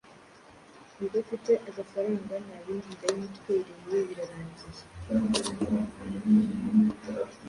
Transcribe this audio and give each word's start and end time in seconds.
Ubwo 1.01 1.15
afite 1.23 1.51
agafaranga 1.69 2.33
nta 2.45 2.57
bindi 2.65 2.89
ndayimutwereye 2.97 3.97
birarangiye!” 4.07 4.81